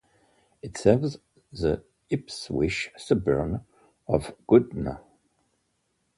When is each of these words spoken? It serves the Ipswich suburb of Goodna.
It 0.63 0.77
serves 0.79 1.19
the 1.53 1.83
Ipswich 2.09 2.89
suburb 2.97 3.63
of 4.07 4.33
Goodna. 4.49 5.01